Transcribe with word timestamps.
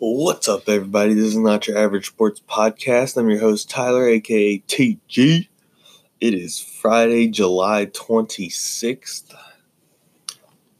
What's 0.00 0.48
up, 0.48 0.68
everybody? 0.68 1.14
This 1.14 1.24
is 1.24 1.36
not 1.36 1.66
your 1.66 1.76
average 1.76 2.06
sports 2.06 2.40
podcast. 2.48 3.16
I'm 3.16 3.28
your 3.28 3.40
host, 3.40 3.68
Tyler, 3.68 4.08
aka 4.08 4.60
TG. 4.60 5.48
It 6.20 6.34
is 6.34 6.60
Friday, 6.60 7.26
July 7.26 7.86
26th. 7.86 9.34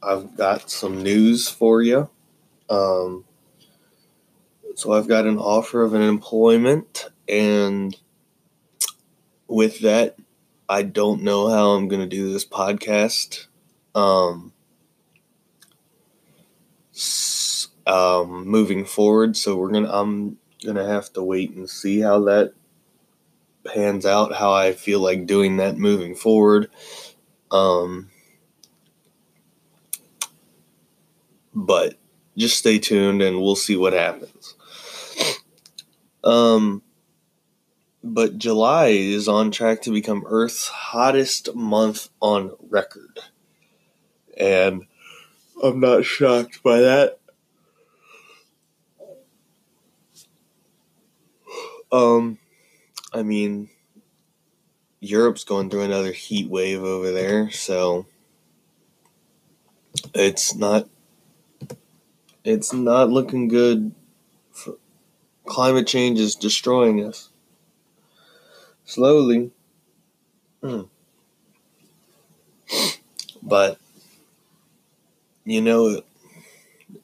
I've 0.01 0.37
got 0.37 0.71
some 0.71 1.03
news 1.03 1.49
for 1.49 1.83
you. 1.83 2.09
Um, 2.71 3.25
so, 4.77 4.93
I've 4.93 5.09
got 5.09 5.27
an 5.27 5.39
offer 5.39 5.83
of 5.83 5.95
an 5.95 6.03
employment, 6.03 7.07
and 7.29 7.97
with 9.49 9.81
that, 9.81 10.17
I 10.69 10.85
don't 10.85 11.25
know 11.25 11.49
how 11.49 11.71
I'm 11.71 11.89
going 11.89 12.03
to 12.03 12.07
do 12.07 12.33
this 12.33 12.47
podcast. 12.47 13.49
Um, 13.97 14.53
um, 17.89 18.47
moving 18.47 18.85
forward. 18.85 19.37
So 19.37 19.57
we're 19.57 19.71
gonna 19.73 19.91
I'm 19.91 20.39
gonna 20.65 20.87
have 20.87 21.13
to 21.15 21.23
wait 21.23 21.51
and 21.53 21.69
see 21.69 22.01
how 22.01 22.21
that 22.25 22.53
pans 23.65 24.07
out. 24.07 24.35
How 24.35 24.53
I 24.53 24.73
feel 24.73 25.01
like 25.01 25.27
doing 25.27 25.57
that 25.57 25.79
moving 25.79 26.15
forward. 26.15 26.71
Um, 27.51 28.11
but 31.55 31.95
just 32.37 32.59
stay 32.59 32.79
tuned 32.79 33.23
and 33.23 33.41
we'll 33.41 33.57
see 33.57 33.77
what 33.77 33.95
happens. 33.95 34.55
Um, 36.23 36.83
but 38.05 38.39
July 38.39 38.89
is 38.89 39.29
on 39.29 39.51
track 39.51 39.83
to 39.83 39.91
become 39.91 40.25
Earth's 40.27 40.69
hottest 40.69 41.55
month 41.55 42.11
on 42.21 42.53
record. 42.69 43.19
And 44.37 44.85
I'm 45.63 45.81
not 45.81 46.05
shocked 46.05 46.63
by 46.63 46.81
that. 46.81 47.18
Um, 51.91 52.39
I 53.13 53.23
mean, 53.23 53.71
Europe's 55.01 55.45
going 55.45 55.71
through 55.71 55.83
another 55.83 56.13
heat 56.13 56.51
wave 56.51 56.83
over 56.83 57.11
there, 57.11 57.51
so 57.51 58.07
it's 60.15 60.55
not 60.55 60.89
it's 62.45 62.73
not 62.73 63.11
looking 63.11 63.49
good. 63.49 63.93
Climate 65.47 65.87
change 65.87 66.21
is 66.21 66.35
destroying 66.35 67.03
us 67.05 67.31
slowly. 68.85 69.51
Hmm. 70.63 70.83
But 73.43 73.79
you 75.45 75.63
know, 75.63 76.03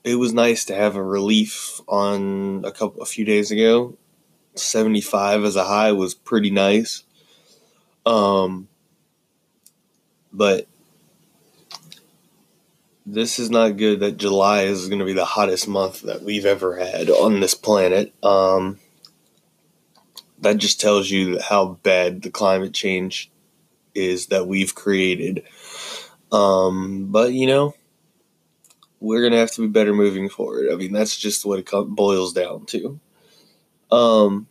it 0.02 0.16
was 0.16 0.34
nice 0.34 0.66
to 0.66 0.74
have 0.74 0.96
a 0.96 1.02
relief 1.02 1.80
on 1.88 2.64
a 2.66 2.72
couple 2.72 3.00
a 3.00 3.06
few 3.06 3.24
days 3.24 3.50
ago 3.50 3.96
75 4.54 5.44
as 5.44 5.56
a 5.56 5.64
high 5.64 5.92
was 5.92 6.14
pretty 6.14 6.50
nice. 6.50 7.02
Um, 8.06 8.68
but 10.32 10.66
this 13.06 13.38
is 13.38 13.50
not 13.50 13.76
good 13.76 14.00
that 14.00 14.16
July 14.16 14.62
is 14.62 14.88
going 14.88 14.98
to 14.98 15.04
be 15.04 15.12
the 15.12 15.24
hottest 15.24 15.68
month 15.68 16.02
that 16.02 16.22
we've 16.22 16.46
ever 16.46 16.76
had 16.76 17.10
on 17.10 17.40
this 17.40 17.54
planet. 17.54 18.12
Um, 18.22 18.78
that 20.40 20.58
just 20.58 20.80
tells 20.80 21.10
you 21.10 21.38
how 21.40 21.78
bad 21.82 22.22
the 22.22 22.30
climate 22.30 22.74
change 22.74 23.30
is 23.94 24.26
that 24.26 24.46
we've 24.46 24.74
created. 24.74 25.44
Um, 26.32 27.06
but 27.10 27.32
you 27.32 27.46
know, 27.46 27.74
we're 29.00 29.22
gonna 29.22 29.40
have 29.40 29.52
to 29.52 29.62
be 29.62 29.68
better 29.68 29.94
moving 29.94 30.28
forward. 30.28 30.70
I 30.70 30.76
mean, 30.76 30.92
that's 30.92 31.16
just 31.16 31.44
what 31.44 31.58
it 31.58 31.70
boils 31.88 32.32
down 32.32 32.66
to. 32.66 33.00
Um, 33.94 34.48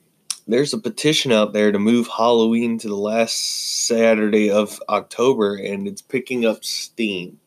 there's 0.48 0.74
a 0.74 0.78
petition 0.78 1.34
out 1.34 1.52
there 1.52 1.72
to 1.72 1.80
move 1.80 2.08
Halloween 2.08 2.78
to 2.80 2.88
the 2.88 2.96
last 2.96 3.86
Saturday 3.88 4.50
of 4.50 4.80
October, 4.88 5.56
and 5.56 5.86
it's 5.86 6.02
picking 6.02 6.46
up 6.46 6.64
steam. 6.64 7.40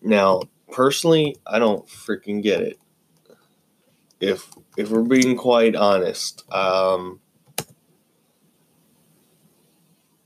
Now, 0.00 0.42
personally, 0.72 1.36
I 1.46 1.58
don't 1.58 1.86
freaking 1.86 2.42
get 2.42 2.62
it. 2.62 2.78
If 4.20 4.50
if 4.78 4.90
we're 4.90 5.02
being 5.02 5.36
quite 5.36 5.76
honest, 5.76 6.50
um, 6.52 7.20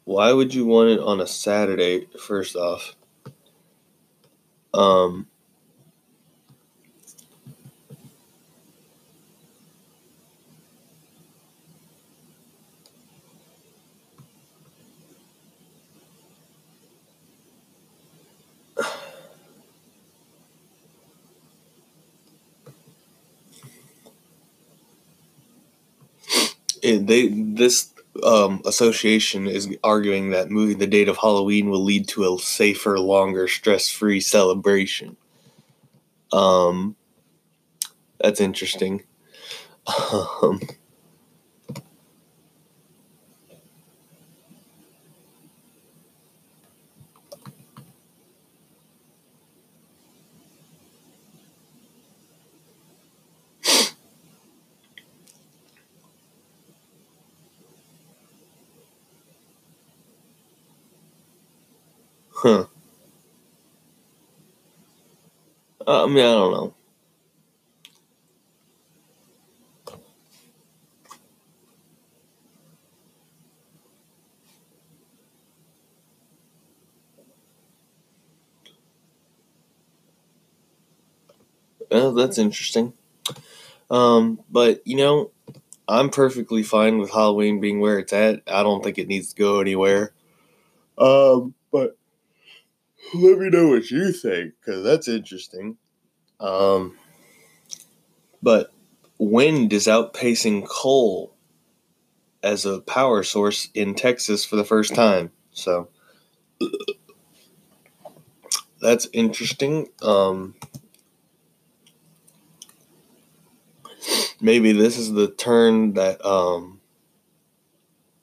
why 0.04 0.32
would 0.32 0.54
you 0.54 0.64
want 0.64 0.90
it 0.90 1.00
on 1.00 1.20
a 1.20 1.26
Saturday? 1.26 2.06
First 2.20 2.54
off, 2.54 2.94
um, 4.72 5.26
it, 26.82 27.06
they 27.06 27.28
this 27.28 27.92
um, 28.22 28.60
association 28.66 29.46
is 29.46 29.74
arguing 29.82 30.30
that 30.30 30.50
moving 30.50 30.78
the 30.78 30.86
date 30.86 31.08
of 31.08 31.16
Halloween 31.16 31.70
will 31.70 31.82
lead 31.82 32.08
to 32.08 32.34
a 32.34 32.38
safer, 32.38 32.98
longer, 32.98 33.48
stress-free 33.48 34.20
celebration. 34.20 35.16
Um, 36.32 36.96
that's 38.20 38.40
interesting. 38.40 39.04
Um, 40.12 40.60
Huh. 62.42 62.66
Uh, 65.86 66.04
I 66.04 66.06
mean, 66.06 66.18
I 66.18 66.32
don't 66.32 66.52
know. 66.52 66.74
Well, 81.90 82.12
that's 82.12 82.38
interesting. 82.38 82.92
Um, 83.90 84.40
but 84.50 84.82
you 84.86 84.96
know, 84.96 85.30
I'm 85.88 86.10
perfectly 86.10 86.62
fine 86.62 86.98
with 86.98 87.10
Halloween 87.12 87.60
being 87.60 87.80
where 87.80 87.98
it's 87.98 88.12
at. 88.12 88.42
I 88.48 88.62
don't 88.62 88.82
think 88.82 88.98
it 88.98 89.08
needs 89.08 89.32
to 89.32 89.36
go 89.40 89.60
anywhere. 89.60 90.12
Um, 90.98 91.54
but 91.72 91.98
let 93.14 93.38
me 93.38 93.50
know 93.50 93.68
what 93.68 93.90
you 93.90 94.12
think 94.12 94.54
because 94.60 94.84
that's 94.84 95.08
interesting. 95.08 95.76
Um, 96.40 96.96
but 98.42 98.72
wind 99.18 99.72
is 99.72 99.86
outpacing 99.86 100.66
coal 100.66 101.34
as 102.42 102.66
a 102.66 102.80
power 102.80 103.22
source 103.22 103.68
in 103.74 103.94
Texas 103.94 104.44
for 104.44 104.56
the 104.56 104.64
first 104.64 104.94
time. 104.94 105.30
So 105.52 105.88
that's 108.80 109.06
interesting. 109.12 109.88
Um, 110.02 110.54
maybe 114.40 114.72
this 114.72 114.98
is 114.98 115.12
the 115.12 115.28
turn 115.28 115.94
that 115.94 116.24
um, 116.26 116.80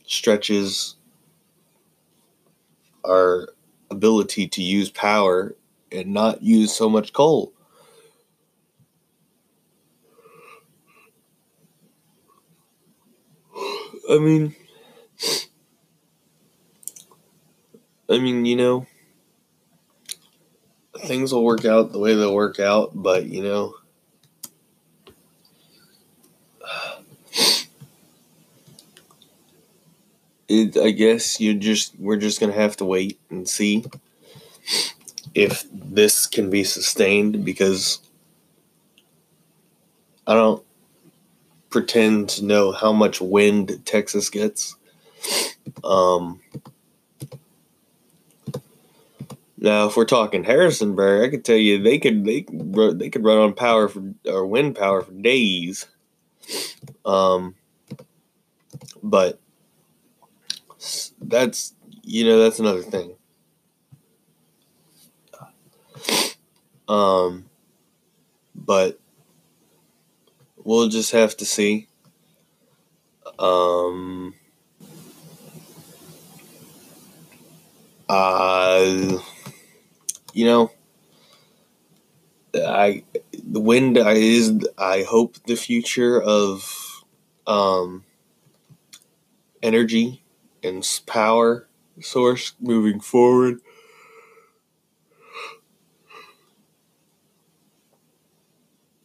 stretches 0.06 0.96
our 3.06 3.48
ability 3.92 4.48
to 4.48 4.62
use 4.62 4.90
power 4.90 5.56
and 5.92 6.14
not 6.14 6.44
use 6.44 6.74
so 6.74 6.90
much 6.90 7.14
coal. 7.14 7.54
I 14.10 14.18
mean, 14.18 14.56
I 18.10 18.18
mean, 18.18 18.46
you 18.46 18.56
know, 18.56 18.88
things 20.98 21.32
will 21.32 21.44
work 21.44 21.66
out 21.66 21.92
the 21.92 22.00
way 22.00 22.16
they'll 22.16 22.34
work 22.34 22.60
out, 22.60 22.92
but 22.94 23.26
you 23.26 23.44
know, 23.44 23.76
it, 30.50 30.78
I 30.78 30.92
guess 30.92 31.40
you 31.40 31.54
just 31.54 31.98
we're 32.00 32.18
just 32.18 32.40
gonna 32.40 32.54
have 32.54 32.76
to 32.78 32.86
wait 32.86 33.20
and 33.30 33.48
see 33.48 33.86
if 35.34 35.64
this 35.72 36.26
can 36.26 36.50
be 36.50 36.64
sustained 36.64 37.46
because 37.46 38.00
I 40.26 40.34
don't 40.34 40.64
pretend 41.70 42.30
to 42.30 42.46
know 42.46 42.72
how 42.72 42.92
much 42.92 43.22
wind 43.22 43.86
Texas 43.86 44.30
gets. 44.30 44.76
Um, 45.84 46.42
now, 49.58 49.88
if 49.88 49.98
we're 49.98 50.06
talking 50.06 50.44
Harrisonburg, 50.44 51.28
I 51.28 51.30
could 51.30 51.46
tell 51.46 51.58
you 51.58 51.82
they 51.82 52.00
could 52.00 52.26
they 52.26 52.46
they 52.50 53.10
could 53.10 53.24
run 53.24 53.38
on 53.38 53.54
power 53.54 53.88
for 53.88 54.14
or 54.26 54.48
wind 54.48 54.76
power 54.76 55.02
for 55.02 55.12
days. 55.12 55.86
Um, 57.06 57.56
but 59.04 59.40
that's 61.22 61.74
you 62.04 62.26
know 62.26 62.40
that's 62.40 62.60
another 62.60 62.82
thing. 62.82 63.16
Um, 66.88 67.50
but 68.56 69.00
we'll 70.58 70.90
just 70.90 71.12
have 71.12 71.38
to 71.38 71.46
see. 71.46 71.88
Um, 73.38 74.34
uh, 78.10 79.20
you 80.34 80.46
know, 80.46 80.72
I 82.56 83.04
the 83.44 83.60
wind 83.60 83.98
is 83.98 84.68
I 84.78 85.04
hope 85.04 85.36
the 85.46 85.56
future 85.56 86.22
of 86.22 87.04
um, 87.46 88.04
energy 89.62 90.24
and 90.64 90.86
power 91.06 91.68
source 92.02 92.54
moving 92.60 93.00
forward. 93.00 93.60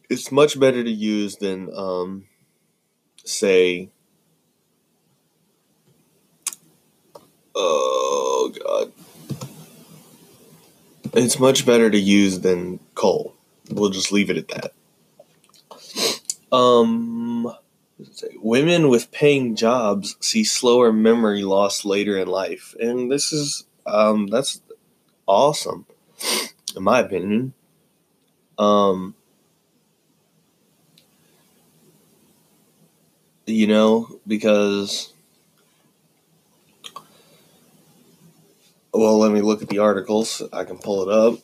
It's 0.09 0.31
much 0.31 0.59
better 0.59 0.83
to 0.83 0.91
use 0.91 1.37
than, 1.37 1.69
um, 1.75 2.25
say, 3.23 3.89
oh 7.55 8.53
god, 8.63 8.91
it's 11.13 11.39
much 11.39 11.65
better 11.65 11.89
to 11.89 11.97
use 11.97 12.41
than 12.41 12.79
coal. 12.93 13.35
We'll 13.71 13.89
just 13.89 14.11
leave 14.11 14.29
it 14.29 14.37
at 14.37 14.47
that. 14.49 14.73
Um, 16.55 17.51
women 18.35 18.89
with 18.89 19.11
paying 19.11 19.55
jobs 19.55 20.17
see 20.19 20.43
slower 20.43 20.91
memory 20.91 21.43
loss 21.43 21.85
later 21.85 22.17
in 22.17 22.27
life, 22.27 22.75
and 22.79 23.11
this 23.11 23.31
is 23.31 23.65
um, 23.85 24.27
that's 24.27 24.61
awesome, 25.27 25.85
in 26.75 26.83
my 26.83 26.99
opinion. 26.99 27.53
Um, 28.57 29.15
you 33.45 33.67
know, 33.67 34.19
because 34.27 35.13
well, 38.93 39.17
let 39.17 39.31
me 39.31 39.41
look 39.41 39.61
at 39.61 39.69
the 39.69 39.79
articles. 39.79 40.41
I 40.53 40.63
can 40.63 40.77
pull 40.77 41.09
it 41.09 41.13
up. 41.13 41.39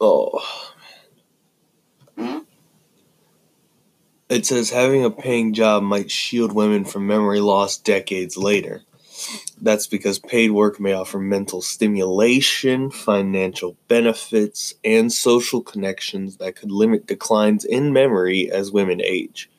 Oh. 0.00 0.67
It 4.28 4.44
says 4.44 4.70
having 4.70 5.04
a 5.04 5.10
paying 5.10 5.54
job 5.54 5.82
might 5.82 6.10
shield 6.10 6.52
women 6.52 6.84
from 6.84 7.06
memory 7.06 7.40
loss 7.40 7.78
decades 7.78 8.36
later. 8.36 8.82
That's 9.60 9.86
because 9.86 10.18
paid 10.18 10.50
work 10.50 10.78
may 10.78 10.92
offer 10.92 11.18
mental 11.18 11.62
stimulation, 11.62 12.90
financial 12.90 13.76
benefits, 13.88 14.74
and 14.84 15.12
social 15.12 15.62
connections 15.62 16.36
that 16.36 16.56
could 16.56 16.70
limit 16.70 17.06
declines 17.06 17.64
in 17.64 17.92
memory 17.92 18.50
as 18.50 18.70
women 18.70 19.00
age. 19.02 19.50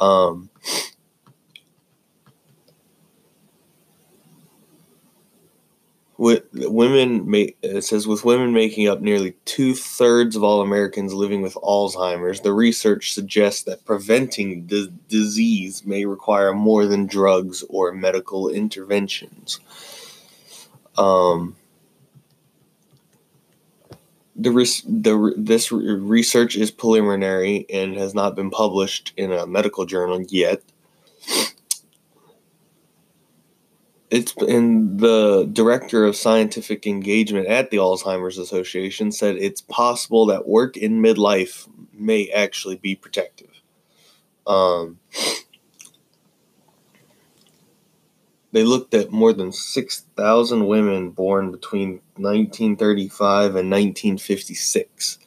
Um, 0.00 0.50
with 6.20 6.44
women 6.52 7.26
it 7.62 7.82
says 7.82 8.06
with 8.06 8.26
women 8.26 8.52
making 8.52 8.86
up 8.86 9.00
nearly 9.00 9.32
two-thirds 9.46 10.36
of 10.36 10.42
all 10.42 10.60
americans 10.60 11.14
living 11.14 11.40
with 11.40 11.54
alzheimer's 11.54 12.42
the 12.42 12.52
research 12.52 13.14
suggests 13.14 13.62
that 13.62 13.86
preventing 13.86 14.66
the 14.66 14.92
disease 15.08 15.86
may 15.86 16.04
require 16.04 16.52
more 16.52 16.84
than 16.84 17.06
drugs 17.06 17.64
or 17.70 17.92
medical 17.92 18.50
interventions. 18.50 19.60
Um, 20.98 21.56
the, 24.36 24.50
res- 24.50 24.84
the 24.86 25.34
this 25.36 25.72
research 25.72 26.56
is 26.56 26.70
preliminary 26.70 27.64
and 27.70 27.96
has 27.96 28.14
not 28.14 28.36
been 28.36 28.50
published 28.50 29.12
in 29.16 29.32
a 29.32 29.46
medical 29.46 29.86
journal 29.86 30.22
yet 30.28 30.62
it's 34.10 34.34
and 34.36 34.98
the 34.98 35.48
director 35.52 36.04
of 36.04 36.16
scientific 36.16 36.86
engagement 36.86 37.46
at 37.46 37.70
the 37.70 37.76
Alzheimer's 37.76 38.38
Association 38.38 39.12
said 39.12 39.36
it's 39.36 39.60
possible 39.60 40.26
that 40.26 40.48
work 40.48 40.76
in 40.76 41.00
midlife 41.00 41.68
may 41.92 42.28
actually 42.28 42.76
be 42.76 42.96
protective. 42.96 43.62
Um, 44.46 44.98
they 48.52 48.64
looked 48.64 48.94
at 48.94 49.12
more 49.12 49.32
than 49.32 49.52
6,000 49.52 50.66
women 50.66 51.10
born 51.10 51.52
between 51.52 52.00
1935 52.16 53.44
and 53.44 53.70
1956, 53.70 55.18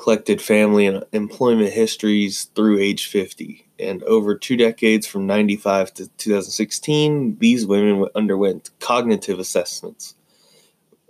collected 0.00 0.40
family 0.40 0.86
and 0.86 1.04
employment 1.12 1.70
histories 1.70 2.44
through 2.54 2.78
age 2.78 3.06
50 3.06 3.68
and 3.78 4.02
over 4.04 4.34
two 4.34 4.56
decades 4.56 5.06
from 5.06 5.26
95 5.26 5.92
to 5.92 6.08
2016, 6.08 7.36
these 7.38 7.66
women 7.66 8.08
underwent 8.14 8.70
cognitive 8.80 9.38
assessments, 9.38 10.14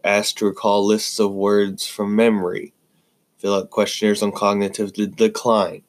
asked 0.02 0.38
to 0.38 0.46
recall 0.46 0.84
lists 0.84 1.20
of 1.20 1.30
words 1.30 1.86
from 1.86 2.16
memory, 2.16 2.72
fill 3.38 3.54
out 3.54 3.70
questionnaires 3.70 4.24
on 4.24 4.32
cognitive 4.32 4.92
de- 4.92 5.06
decline. 5.06 5.82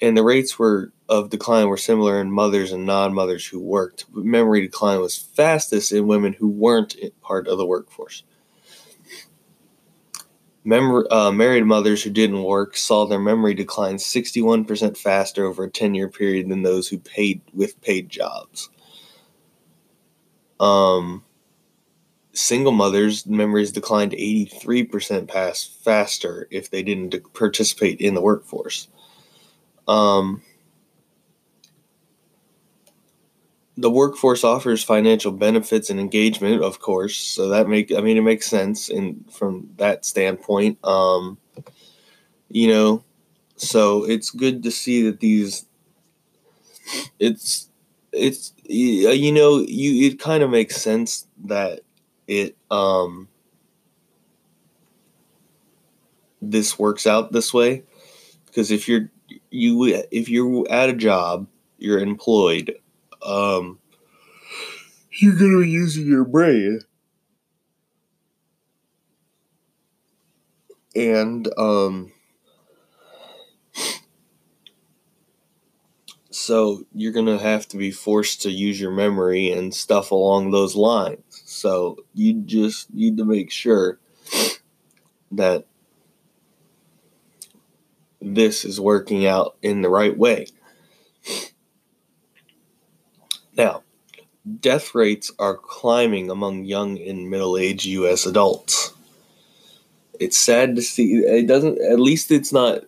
And 0.00 0.16
the 0.16 0.22
rates 0.22 0.56
were 0.56 0.92
of 1.08 1.30
decline 1.30 1.66
were 1.66 1.76
similar 1.76 2.20
in 2.20 2.30
mothers 2.30 2.70
and 2.70 2.86
non-mothers 2.86 3.46
who 3.46 3.58
worked, 3.58 4.06
memory 4.12 4.60
decline 4.60 5.00
was 5.00 5.18
fastest 5.18 5.90
in 5.90 6.06
women 6.06 6.34
who 6.34 6.48
weren't 6.48 6.94
part 7.22 7.48
of 7.48 7.58
the 7.58 7.66
workforce. 7.66 8.22
Mem- 10.64 11.06
uh, 11.10 11.30
married 11.30 11.66
mothers 11.66 12.02
who 12.02 12.10
didn't 12.10 12.42
work 12.42 12.76
saw 12.76 13.06
their 13.06 13.20
memory 13.20 13.52
decline 13.52 13.96
61% 13.96 14.96
faster 14.96 15.44
over 15.44 15.64
a 15.64 15.70
10 15.70 15.94
year 15.94 16.08
period 16.08 16.48
than 16.48 16.62
those 16.62 16.88
who 16.88 16.98
paid 16.98 17.42
with 17.52 17.80
paid 17.82 18.08
jobs. 18.08 18.70
Um, 20.58 21.22
single 22.32 22.72
mothers' 22.72 23.26
memories 23.26 23.72
declined 23.72 24.12
83% 24.12 25.28
past 25.28 25.84
faster 25.84 26.48
if 26.50 26.70
they 26.70 26.82
didn't 26.82 27.32
participate 27.34 28.00
in 28.00 28.14
the 28.14 28.22
workforce. 28.22 28.88
Um, 29.86 30.42
the 33.76 33.90
workforce 33.90 34.44
offers 34.44 34.84
financial 34.84 35.32
benefits 35.32 35.90
and 35.90 35.98
engagement, 35.98 36.62
of 36.62 36.80
course. 36.80 37.16
So 37.16 37.48
that 37.48 37.68
make 37.68 37.92
I 37.92 38.00
mean 38.00 38.16
it 38.16 38.22
makes 38.22 38.46
sense 38.46 38.88
in 38.88 39.24
from 39.30 39.70
that 39.76 40.04
standpoint. 40.04 40.78
Um, 40.84 41.38
you 42.48 42.68
know, 42.68 43.04
so 43.56 44.04
it's 44.04 44.30
good 44.30 44.62
to 44.62 44.70
see 44.70 45.02
that 45.02 45.20
these. 45.20 45.66
It's 47.18 47.70
it's 48.12 48.52
you 48.64 49.32
know 49.32 49.58
you 49.58 50.06
it 50.06 50.20
kind 50.20 50.42
of 50.42 50.50
makes 50.50 50.76
sense 50.76 51.26
that 51.44 51.80
it 52.28 52.56
um 52.70 53.28
this 56.40 56.78
works 56.78 57.06
out 57.06 57.32
this 57.32 57.52
way 57.52 57.82
because 58.46 58.70
if 58.70 58.88
you're 58.88 59.10
you 59.50 60.04
if 60.10 60.28
you're 60.28 60.64
at 60.70 60.88
a 60.88 60.92
job 60.92 61.46
you're 61.78 61.98
employed 61.98 62.76
um, 63.24 63.78
you're 65.10 65.36
going 65.36 65.52
to 65.52 65.62
be 65.62 65.70
using 65.70 66.06
your 66.06 66.24
brain. 66.24 66.80
And, 70.96 71.48
um, 71.58 72.12
so 76.30 76.84
you're 76.92 77.12
going 77.12 77.26
to 77.26 77.38
have 77.38 77.68
to 77.68 77.76
be 77.76 77.90
forced 77.90 78.42
to 78.42 78.50
use 78.50 78.80
your 78.80 78.90
memory 78.90 79.50
and 79.50 79.74
stuff 79.74 80.10
along 80.10 80.50
those 80.50 80.74
lines. 80.74 81.42
So 81.46 82.04
you 82.12 82.42
just 82.42 82.92
need 82.92 83.16
to 83.18 83.24
make 83.24 83.50
sure 83.50 83.98
that 85.30 85.66
this 88.20 88.64
is 88.64 88.80
working 88.80 89.26
out 89.26 89.56
in 89.62 89.82
the 89.82 89.88
right 89.88 90.16
way. 90.16 90.46
Now, 93.56 93.82
death 94.60 94.94
rates 94.94 95.30
are 95.38 95.56
climbing 95.56 96.30
among 96.30 96.64
young 96.64 96.98
and 96.98 97.30
middle 97.30 97.56
aged 97.56 97.86
U.S. 97.86 98.26
adults. 98.26 98.92
it's 100.20 100.38
sad 100.38 100.76
to 100.76 100.82
see. 100.82 101.14
It 101.14 101.46
doesn't. 101.46 101.80
At 101.80 102.00
least 102.00 102.30
it's 102.30 102.52
not 102.52 102.84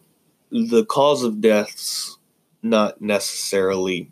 the 0.50 0.84
cause 0.84 1.22
of 1.22 1.40
deaths. 1.40 2.18
Not 2.62 3.00
necessarily 3.00 4.10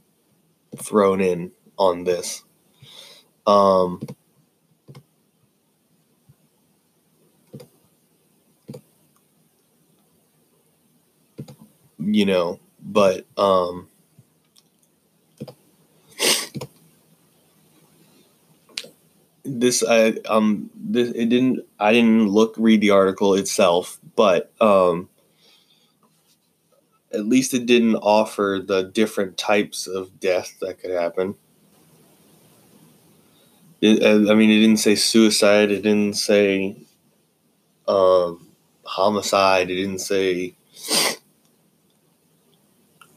thrown 0.76 1.20
in 1.20 1.52
on 1.76 2.04
this. 2.04 2.44
Um, 3.46 4.00
you 11.98 12.26
know, 12.26 12.60
but 12.80 13.26
um, 13.36 13.88
this 19.44 19.82
I 19.82 20.14
um 20.26 20.70
this 20.74 21.10
it 21.10 21.26
didn't 21.26 21.66
I 21.78 21.92
didn't 21.92 22.28
look 22.28 22.54
read 22.56 22.80
the 22.80 22.90
article 22.90 23.34
itself, 23.34 23.98
but 24.16 24.52
um 24.60 25.08
at 27.12 27.26
least 27.26 27.54
it 27.54 27.66
didn't 27.66 27.96
offer 27.96 28.60
the 28.64 28.82
different 28.82 29.38
types 29.38 29.86
of 29.86 30.18
death 30.18 30.56
that 30.60 30.80
could 30.80 30.90
happen. 30.90 31.36
It, 33.80 34.02
I 34.02 34.34
mean, 34.34 34.50
it 34.50 34.60
didn't 34.60 34.78
say 34.78 34.94
suicide. 34.94 35.70
It 35.70 35.82
didn't 35.82 36.16
say 36.16 36.76
um, 37.86 38.48
homicide. 38.84 39.70
It 39.70 39.76
didn't 39.76 40.00
say 40.00 40.54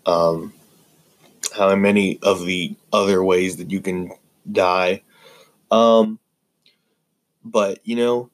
um, 0.05 0.53
how 1.55 1.74
many 1.75 2.19
of 2.22 2.46
the 2.46 2.75
other 2.91 3.24
ways 3.24 3.57
that 3.57 3.72
you 3.72 3.81
can 3.81 4.12
die. 4.51 5.01
Um, 5.71 6.19
but 7.43 7.79
you 7.83 7.95
know, 7.95 8.29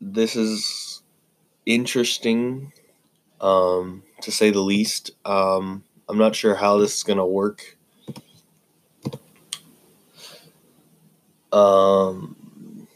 this 0.00 0.36
is 0.36 1.02
interesting, 1.66 2.72
um, 3.40 4.02
to 4.22 4.32
say 4.32 4.50
the 4.50 4.60
least. 4.60 5.10
Um, 5.24 5.84
I'm 6.08 6.18
not 6.18 6.36
sure 6.36 6.54
how 6.54 6.78
this 6.78 6.96
is 6.96 7.02
gonna 7.02 7.26
work. 7.26 7.76
Um, 11.52 12.86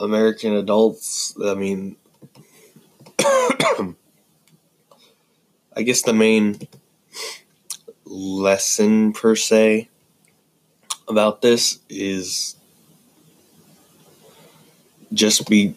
American 0.00 0.54
adults. 0.54 1.34
I 1.44 1.54
mean, 1.54 1.96
I 3.20 3.94
guess 5.84 6.02
the 6.02 6.12
main 6.12 6.58
lesson 8.04 9.12
per 9.12 9.36
se 9.36 9.88
about 11.08 11.42
this 11.42 11.78
is 11.88 12.56
just 15.12 15.48
be 15.48 15.74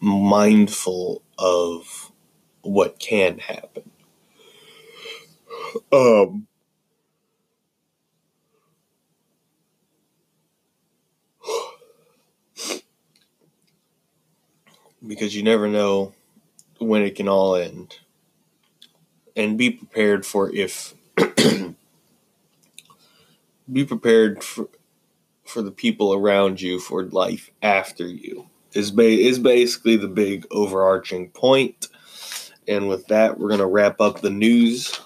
mindful 0.00 1.22
of 1.38 2.10
what 2.62 2.98
can 2.98 3.38
happen. 3.38 3.90
Um, 5.92 6.46
because 15.06 15.34
you 15.36 15.42
never 15.42 15.68
know 15.68 16.12
when 16.78 17.02
it 17.02 17.14
can 17.14 17.28
all 17.28 17.54
end. 17.56 17.98
And 19.36 19.58
be 19.58 19.70
prepared 19.70 20.24
for 20.24 20.50
if 20.54 20.94
be 23.70 23.84
prepared 23.84 24.42
for 24.42 24.68
for 25.44 25.62
the 25.62 25.70
people 25.70 26.12
around 26.12 26.60
you 26.60 26.80
for 26.80 27.04
life 27.04 27.50
after 27.62 28.06
you 28.06 28.48
is 28.72 28.90
ba- 28.90 29.04
is 29.04 29.38
basically 29.38 29.96
the 29.96 30.08
big 30.08 30.46
overarching 30.50 31.30
point. 31.30 31.88
And 32.68 32.88
with 32.88 33.06
that, 33.06 33.38
we're 33.38 33.48
gonna 33.48 33.66
wrap 33.66 34.00
up 34.00 34.20
the 34.20 34.30
news. 34.30 35.00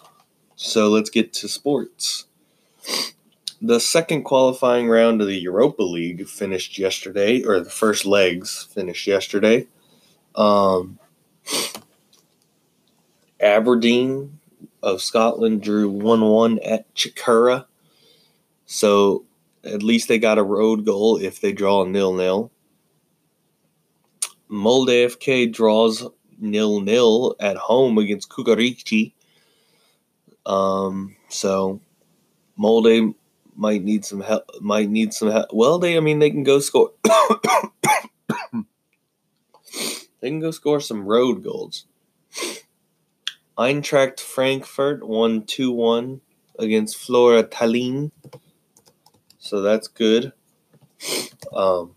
So 0.56 0.88
let's 0.88 1.10
get 1.10 1.32
to 1.34 1.48
sports. 1.48 2.26
The 3.62 3.78
second 3.78 4.24
qualifying 4.24 4.88
round 4.88 5.20
of 5.20 5.26
the 5.26 5.38
Europa 5.38 5.82
League 5.82 6.26
finished 6.26 6.78
yesterday, 6.78 7.42
or 7.42 7.60
the 7.60 7.70
first 7.70 8.06
legs 8.06 8.66
finished 8.74 9.06
yesterday. 9.06 9.66
Um, 10.34 10.98
Aberdeen 13.38 14.38
of 14.82 15.02
Scotland 15.02 15.62
drew 15.62 15.90
1 15.90 16.22
1 16.22 16.58
at 16.60 16.92
Chikhura. 16.94 17.66
So 18.72 19.24
at 19.64 19.82
least 19.82 20.06
they 20.06 20.20
got 20.20 20.38
a 20.38 20.44
road 20.44 20.84
goal 20.84 21.16
if 21.16 21.40
they 21.40 21.50
draw 21.50 21.82
nil 21.84 22.14
nil. 22.14 22.52
Molde 24.48 25.10
FK 25.10 25.52
draws 25.52 26.06
nil 26.38 26.80
nil 26.80 27.34
at 27.40 27.56
home 27.56 27.98
against 27.98 28.28
Kukarici. 28.28 29.12
Um, 30.46 31.16
so 31.28 31.80
Molde 32.56 33.16
might 33.56 33.82
need 33.82 34.04
some 34.04 34.20
help. 34.20 34.44
Might 34.60 34.88
need 34.88 35.12
some 35.14 35.32
help. 35.32 35.48
Well, 35.52 35.80
they 35.80 35.96
I 35.96 36.00
mean 36.00 36.20
they 36.20 36.30
can 36.30 36.44
go 36.44 36.60
score. 36.60 36.92
they 40.22 40.28
can 40.28 40.38
go 40.38 40.52
score 40.52 40.78
some 40.78 41.06
road 41.06 41.42
goals. 41.42 41.86
Eintracht 43.58 44.20
Frankfurt 44.20 45.04
won 45.04 45.42
2 45.42 45.72
1 45.72 46.20
against 46.60 46.96
Flora 46.96 47.42
Tallinn. 47.42 48.12
So 49.50 49.62
that's 49.62 49.88
good. 49.88 50.32
Um, 51.52 51.96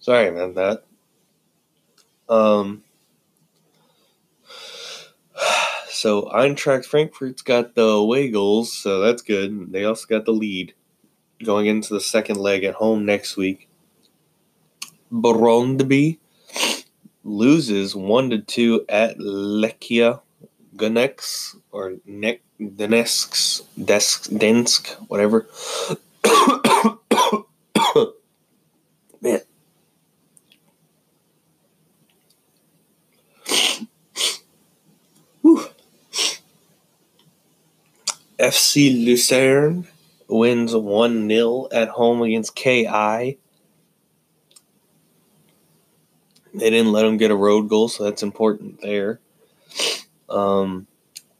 Sorry 0.00 0.28
about 0.30 0.54
that. 0.56 0.82
Um, 2.32 2.82
so 5.90 6.30
Eintracht 6.30 6.86
Frankfurt's 6.86 7.42
got 7.42 7.74
the 7.74 7.82
away 7.82 8.30
goals, 8.30 8.72
so 8.72 9.00
that's 9.00 9.20
good. 9.20 9.70
They 9.72 9.84
also 9.84 10.06
got 10.06 10.24
the 10.24 10.32
lead 10.32 10.74
going 11.44 11.66
into 11.66 11.92
the 11.92 12.00
second 12.00 12.38
leg 12.38 12.64
at 12.64 12.74
home 12.74 13.04
next 13.04 13.36
week. 13.36 13.68
Brondby 15.12 16.18
loses 17.22 17.94
one 17.94 18.30
to 18.30 18.38
two 18.38 18.86
at 18.88 19.18
Lechia 19.18 20.22
Gunex 20.74 21.56
or 21.70 21.96
Nek 22.06 22.40
Donetsk 22.58 23.62
Desk 23.84 24.30
Densk, 24.30 24.88
whatever. 25.08 25.46
Man. 29.20 29.40
Whew. 35.42 35.64
FC 38.42 39.04
Lucerne 39.06 39.86
wins 40.26 40.74
1 40.74 41.28
0 41.28 41.68
at 41.70 41.88
home 41.90 42.22
against 42.22 42.56
KI. 42.56 43.38
They 46.54 46.70
didn't 46.70 46.90
let 46.90 47.02
them 47.02 47.18
get 47.18 47.30
a 47.30 47.36
road 47.36 47.68
goal, 47.68 47.88
so 47.88 48.02
that's 48.02 48.24
important 48.24 48.80
there. 48.80 49.20
Um, 50.28 50.88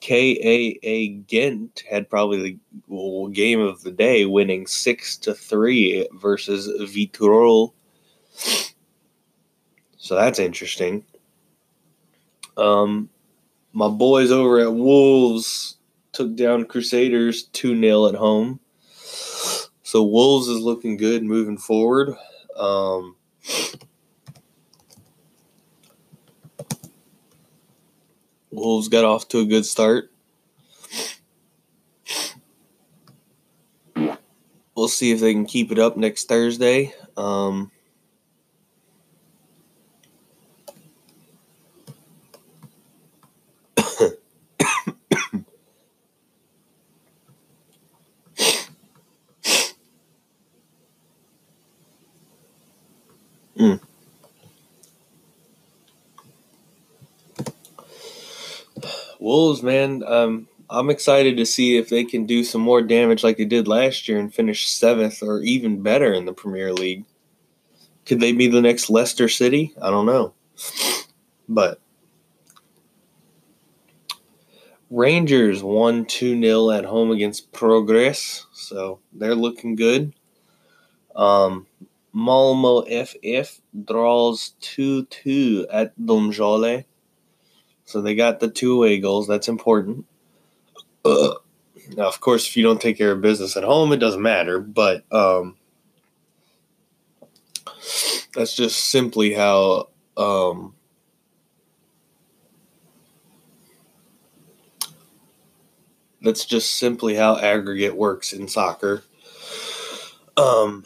KAA 0.00 1.24
Ghent 1.26 1.82
had 1.90 2.08
probably 2.08 2.58
the 2.88 3.30
game 3.32 3.60
of 3.60 3.82
the 3.82 3.90
day, 3.90 4.24
winning 4.24 4.68
six 4.68 5.16
to 5.18 5.34
three 5.34 6.06
versus 6.12 6.68
Viitorul. 6.88 7.72
So 9.96 10.14
that's 10.14 10.38
interesting. 10.38 11.04
Um, 12.56 13.10
my 13.72 13.88
boys 13.88 14.30
over 14.30 14.60
at 14.60 14.72
Wolves 14.72 15.78
took 16.12 16.36
down 16.36 16.66
Crusaders 16.66 17.44
2 17.44 17.80
0 17.80 18.06
at 18.06 18.14
home. 18.14 18.60
So 19.82 20.02
Wolves 20.02 20.48
is 20.48 20.60
looking 20.60 20.96
good 20.96 21.22
moving 21.22 21.58
forward. 21.58 22.14
Um, 22.56 23.16
Wolves 28.50 28.88
got 28.88 29.04
off 29.04 29.28
to 29.28 29.40
a 29.40 29.44
good 29.44 29.66
start. 29.66 30.10
We'll 34.74 34.88
see 34.88 35.12
if 35.12 35.20
they 35.20 35.32
can 35.32 35.46
keep 35.46 35.70
it 35.70 35.78
up 35.78 35.96
next 35.96 36.28
Thursday. 36.28 36.94
Um, 37.16 37.70
Mm. 53.62 53.80
Wolves, 59.20 59.62
man, 59.62 60.02
um, 60.04 60.48
I'm 60.68 60.90
excited 60.90 61.36
to 61.36 61.46
see 61.46 61.76
if 61.76 61.88
they 61.88 62.02
can 62.02 62.26
do 62.26 62.42
some 62.42 62.60
more 62.60 62.82
damage 62.82 63.22
like 63.22 63.36
they 63.36 63.44
did 63.44 63.68
last 63.68 64.08
year 64.08 64.18
and 64.18 64.34
finish 64.34 64.66
seventh 64.66 65.22
or 65.22 65.42
even 65.42 65.80
better 65.80 66.12
in 66.12 66.24
the 66.24 66.32
Premier 66.32 66.72
League. 66.72 67.04
Could 68.04 68.18
they 68.18 68.32
be 68.32 68.48
the 68.48 68.60
next 68.60 68.90
Leicester 68.90 69.28
City? 69.28 69.72
I 69.80 69.90
don't 69.90 70.06
know. 70.06 70.34
But 71.48 71.80
Rangers 74.88 75.62
won 75.62 76.06
2 76.06 76.40
0 76.40 76.70
at 76.70 76.84
home 76.84 77.10
against 77.10 77.52
Progress, 77.52 78.46
so 78.52 79.00
they're 79.12 79.34
looking 79.34 79.74
good. 79.74 80.14
Um, 81.14 81.66
Malmo 82.12 82.82
FF 82.82 83.60
draws 83.84 84.50
2 84.60 85.06
2 85.06 85.66
at 85.70 85.98
Domžale. 85.98 86.84
So 87.84 88.00
they 88.00 88.14
got 88.14 88.40
the 88.40 88.48
two 88.48 88.74
away 88.74 88.98
goals. 88.98 89.26
That's 89.26 89.48
important. 89.48 90.06
Now, 91.04 92.06
of 92.06 92.20
course, 92.20 92.46
if 92.46 92.56
you 92.56 92.62
don't 92.62 92.80
take 92.80 92.96
care 92.96 93.12
of 93.12 93.20
business 93.20 93.56
at 93.56 93.64
home, 93.64 93.92
it 93.92 93.98
doesn't 93.98 94.22
matter. 94.22 94.60
But 94.60 95.04
um, 95.12 95.56
that's 98.34 98.54
just 98.54 98.86
simply 98.90 99.34
how 99.34 99.88
um, 100.16 100.74
that's 106.22 106.44
just 106.44 106.78
simply 106.78 107.14
how 107.14 107.36
aggregate 107.36 107.96
works 107.96 108.32
in 108.32 108.48
soccer. 108.48 109.02
Um, 110.36 110.84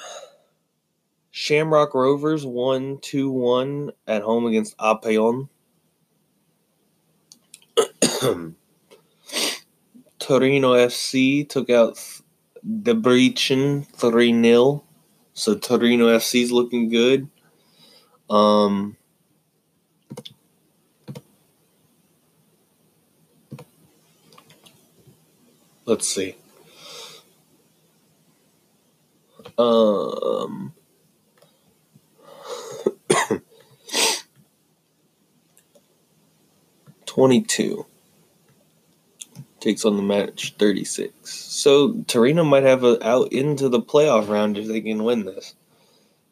Shamrock 1.46 1.94
Rovers 1.94 2.44
won 2.44 2.98
2 3.02 3.30
1 3.30 3.92
at 4.08 4.22
home 4.22 4.46
against 4.46 4.74
Apollon. 4.80 5.48
Torino 10.18 10.74
FC 10.74 11.48
took 11.48 11.70
out 11.70 12.00
Debrecen 12.66 13.86
3 13.86 14.42
0. 14.42 14.82
So 15.34 15.54
Torino 15.54 16.08
FC 16.08 16.42
is 16.42 16.50
looking 16.50 16.88
good. 16.88 17.28
Um, 18.28 18.96
let's 25.84 26.08
see. 26.08 26.34
Um, 29.56 30.74
twenty-two 37.16 37.86
takes 39.66 39.84
on 39.84 39.96
the 39.96 40.02
match 40.02 40.54
36. 40.58 41.12
So 41.28 41.94
Torino 42.06 42.44
might 42.44 42.62
have 42.62 42.84
a 42.84 43.04
out 43.04 43.32
into 43.32 43.68
the 43.68 43.80
playoff 43.80 44.28
round 44.28 44.56
if 44.56 44.68
they 44.68 44.80
can 44.80 45.02
win 45.02 45.24
this. 45.24 45.54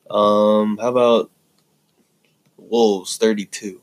Um, 0.08 0.78
how 0.78 0.90
about 0.90 1.30
Wolves 2.56 3.16
32? 3.16 3.80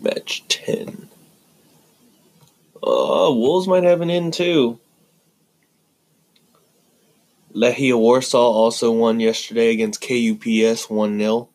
Match 0.00 0.48
10. 0.48 1.08
Oh, 2.82 3.34
Wolves 3.36 3.68
might 3.68 3.84
have 3.84 4.00
an 4.00 4.08
in 4.08 4.30
too. 4.30 4.78
Legia 7.54 7.98
Warsaw 7.98 8.38
also 8.38 8.90
won 8.90 9.20
yesterday 9.20 9.72
against 9.72 10.00
KUPS 10.00 10.88
1 10.88 11.18
0. 11.18 11.48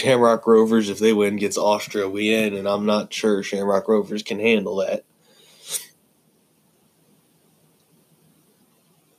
Shamrock 0.00 0.46
Rovers, 0.46 0.88
if 0.88 0.98
they 0.98 1.12
win, 1.12 1.36
gets 1.36 1.58
Austria 1.58 2.08
Wien, 2.08 2.54
and 2.54 2.66
I'm 2.66 2.86
not 2.86 3.12
sure 3.12 3.42
Shamrock 3.42 3.86
Rovers 3.86 4.22
can 4.22 4.40
handle 4.40 4.76
that. 4.76 5.04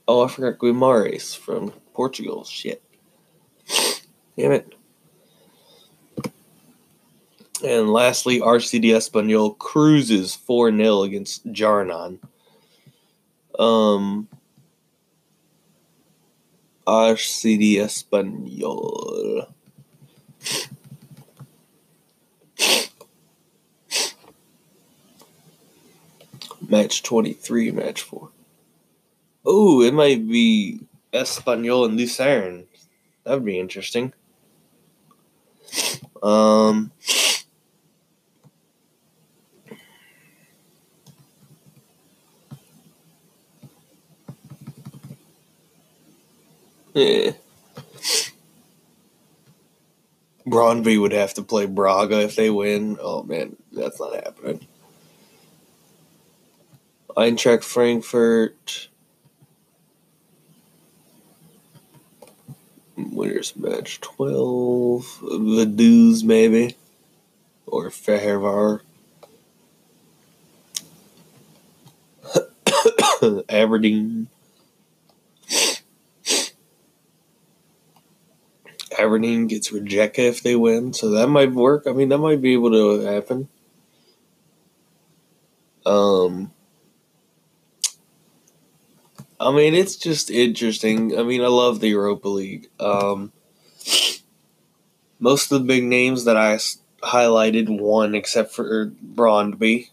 Oh, 0.07 0.25
I 0.25 0.27
forgot 0.27 0.59
Guimarães 0.59 1.37
from 1.37 1.71
Portugal. 1.93 2.43
Shit. 2.43 2.81
Damn 4.35 4.53
it. 4.53 4.73
And 7.63 7.93
lastly, 7.93 8.39
RCD 8.39 8.85
Espanyol 8.85 9.55
cruises 9.59 10.35
4 10.35 10.75
0 10.75 11.03
against 11.03 11.45
Jarnon. 11.53 12.19
Um, 13.59 14.27
RCD 16.87 17.75
Espanyol. 17.75 19.47
Match 26.71 27.03
23, 27.03 27.71
match 27.71 28.01
4. 28.01 28.29
Oh, 29.45 29.81
it 29.81 29.93
might 29.93 30.25
be 30.25 30.79
Espanyol 31.11 31.83
and 31.83 31.97
Lucerne. 31.97 32.65
That 33.25 33.33
would 33.33 33.43
be 33.43 33.59
interesting. 33.59 34.13
Um, 36.23 36.93
yeah. 46.93 47.31
Brøndby 50.47 51.01
would 51.01 51.11
have 51.11 51.33
to 51.33 51.43
play 51.43 51.65
Braga 51.65 52.21
if 52.21 52.37
they 52.37 52.49
win. 52.49 52.97
Oh 53.01 53.23
man, 53.23 53.57
that's 53.73 53.99
not 53.99 54.15
happening. 54.15 54.65
Eintracht 57.17 57.63
Frankfurt. 57.63 58.89
Winners 63.41 63.55
match 63.55 63.99
12. 64.01 65.21
Vaduz, 65.21 66.23
maybe. 66.23 66.75
Or 67.65 67.89
Fehervar. 67.89 68.81
Aberdeen. 73.49 74.27
Aberdeen 78.97 79.47
gets 79.47 79.71
Rijeka 79.71 80.19
if 80.19 80.43
they 80.43 80.55
win, 80.55 80.93
so 80.93 81.09
that 81.11 81.27
might 81.27 81.53
work. 81.53 81.87
I 81.87 81.91
mean, 81.91 82.09
that 82.09 82.19
might 82.19 82.41
be 82.41 82.53
able 82.53 82.71
to 82.71 82.99
happen. 82.99 83.47
Um, 85.85 86.51
I 89.41 89.51
mean, 89.51 89.73
it's 89.73 89.95
just 89.95 90.29
interesting. 90.29 91.17
I 91.17 91.23
mean, 91.23 91.41
I 91.41 91.47
love 91.47 91.79
the 91.79 91.89
Europa 91.89 92.27
League. 92.29 92.69
Um, 92.79 93.31
most 95.19 95.51
of 95.51 95.59
the 95.59 95.65
big 95.65 95.83
names 95.83 96.25
that 96.25 96.37
I 96.37 96.59
highlighted 97.01 97.67
won, 97.67 98.13
except 98.13 98.53
for 98.53 98.91
Brøndby. 98.91 99.89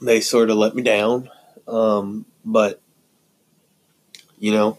they 0.00 0.20
sort 0.20 0.50
of 0.50 0.56
let 0.56 0.74
me 0.74 0.82
down. 0.82 1.30
Um, 1.68 2.26
but, 2.44 2.80
you 4.40 4.50
know, 4.50 4.78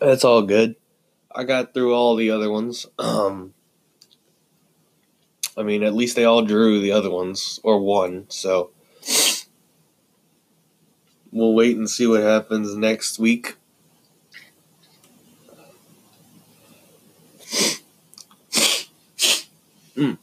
that's 0.00 0.24
all 0.24 0.42
good. 0.42 0.76
I 1.32 1.44
got 1.44 1.74
through 1.74 1.94
all 1.94 2.16
the 2.16 2.30
other 2.30 2.50
ones. 2.50 2.86
Um, 2.98 3.54
I 5.56 5.62
mean, 5.62 5.82
at 5.82 5.94
least 5.94 6.16
they 6.16 6.24
all 6.24 6.42
drew 6.42 6.80
the 6.80 6.92
other 6.92 7.10
ones 7.10 7.60
or 7.62 7.80
won. 7.80 8.26
So 8.28 8.70
we'll 11.30 11.54
wait 11.54 11.76
and 11.76 11.88
see 11.88 12.06
what 12.06 12.22
happens 12.22 12.74
next 12.74 13.18
week. 13.18 13.56
Mm. 19.96 20.18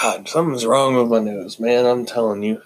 God, 0.00 0.28
something's 0.28 0.64
wrong 0.64 0.94
with 0.94 1.08
my 1.08 1.18
nose, 1.18 1.58
man. 1.58 1.84
I'm 1.84 2.06
telling 2.06 2.42
you. 2.42 2.62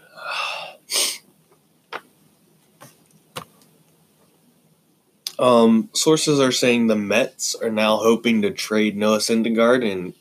Um, 5.43 5.91
sources 5.93 6.39
are 6.39 6.53
saying 6.53 6.87
the 6.87 6.95
Mets 6.95 7.57
are 7.57 7.69
now 7.69 7.97
hoping 7.97 8.43
to 8.43 8.53
trade 8.53 8.97
Noah 8.97 9.19
Syndergaard, 9.19 9.85
and 9.85 10.15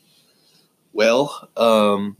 well, 0.92 1.48
um, 1.56 2.16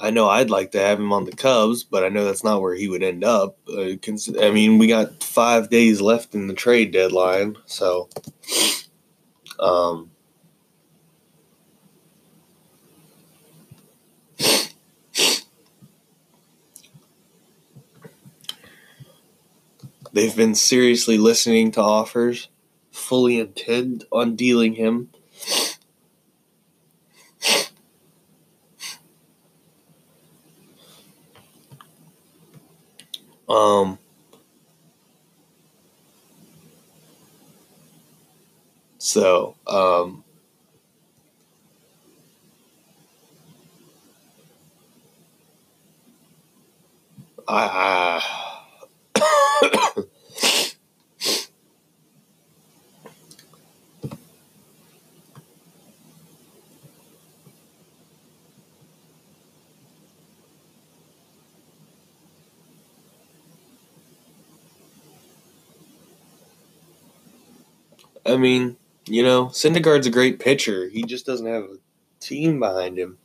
I 0.00 0.08
know 0.08 0.30
I'd 0.30 0.48
like 0.48 0.70
to 0.70 0.80
have 0.80 0.98
him 0.98 1.12
on 1.12 1.26
the 1.26 1.32
Cubs, 1.32 1.84
but 1.84 2.04
I 2.04 2.08
know 2.08 2.24
that's 2.24 2.42
not 2.42 2.62
where 2.62 2.74
he 2.74 2.88
would 2.88 3.02
end 3.02 3.22
up. 3.22 3.58
Uh, 3.68 3.96
cons- 4.00 4.34
I 4.40 4.50
mean, 4.50 4.78
we 4.78 4.86
got 4.86 5.22
five 5.22 5.68
days 5.68 6.00
left 6.00 6.34
in 6.34 6.46
the 6.46 6.54
trade 6.54 6.90
deadline, 6.90 7.56
so 7.66 8.08
um, 9.60 10.10
they've 20.18 20.34
been 20.34 20.56
seriously 20.56 21.16
listening 21.16 21.70
to 21.70 21.80
offers, 21.80 22.48
fully 22.90 23.38
intend 23.38 24.04
on 24.10 24.34
dealing 24.34 24.74
him. 24.74 25.10
Um, 33.48 34.00
so, 38.98 39.54
um, 39.68 40.24
I, 47.46 48.20
I 48.20 48.38
I 68.28 68.36
mean, 68.36 68.76
you 69.06 69.22
know, 69.22 69.46
Syndergaard's 69.46 70.06
a 70.06 70.10
great 70.10 70.38
pitcher. 70.38 70.88
He 70.88 71.02
just 71.02 71.24
doesn't 71.24 71.46
have 71.46 71.64
a 71.64 71.78
team 72.20 72.60
behind 72.60 72.98
him. 72.98 73.18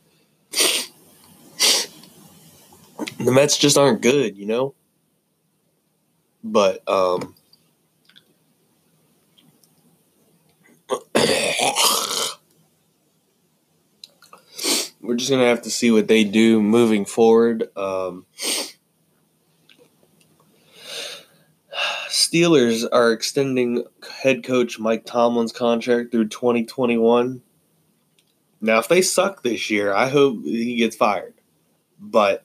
The 3.18 3.32
Mets 3.32 3.58
just 3.58 3.76
aren't 3.76 4.00
good, 4.00 4.36
you 4.36 4.46
know? 4.46 4.74
But, 6.42 6.86
um, 6.88 7.34
we're 15.00 15.16
just 15.16 15.30
to 15.30 15.38
have 15.38 15.62
to 15.62 15.70
see 15.70 15.90
what 15.90 16.08
they 16.08 16.24
do 16.24 16.62
moving 16.62 17.04
forward. 17.04 17.68
Um, 17.76 18.26
Steelers 22.34 22.84
are 22.90 23.12
extending 23.12 23.84
head 24.22 24.42
coach 24.42 24.80
Mike 24.80 25.06
Tomlin's 25.06 25.52
contract 25.52 26.10
through 26.10 26.26
2021. 26.28 27.40
Now, 28.60 28.78
if 28.80 28.88
they 28.88 29.02
suck 29.02 29.44
this 29.44 29.70
year, 29.70 29.94
I 29.94 30.08
hope 30.08 30.42
he 30.42 30.76
gets 30.76 30.96
fired. 30.96 31.34
But 32.00 32.44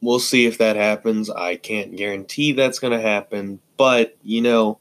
we'll 0.00 0.18
see 0.18 0.46
if 0.46 0.58
that 0.58 0.74
happens. 0.74 1.30
I 1.30 1.54
can't 1.54 1.94
guarantee 1.94 2.52
that's 2.52 2.80
going 2.80 2.92
to 2.92 3.00
happen, 3.00 3.60
but 3.76 4.16
you 4.22 4.40
know, 4.40 4.80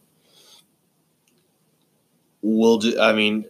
we'll. 2.42 2.80
Ju- 2.80 3.00
I 3.00 3.14
mean, 3.14 3.46